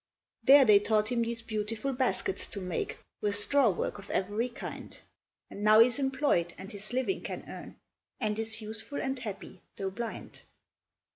"There 0.43 0.65
they 0.65 0.79
taught 0.79 1.11
him 1.11 1.21
these 1.21 1.43
beautiful 1.43 1.93
baskets 1.93 2.47
to 2.47 2.59
make, 2.59 2.97
With 3.21 3.35
straw 3.35 3.69
work 3.69 3.99
of 3.99 4.09
every 4.09 4.49
kind; 4.49 4.99
And 5.47 5.63
now 5.63 5.77
he's 5.79 5.99
employ'd, 5.99 6.55
and 6.57 6.71
his 6.71 6.91
living 6.91 7.21
can 7.21 7.47
earn, 7.47 7.75
And 8.19 8.39
is 8.39 8.61
useful 8.63 8.99
and 8.99 9.19
happy, 9.19 9.61
though 9.77 9.91
blind." 9.91 10.41